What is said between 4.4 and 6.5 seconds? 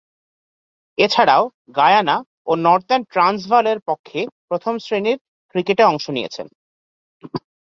প্রথম-শ্রেণীর ক্রিকেটে অংশ নিয়েছেন।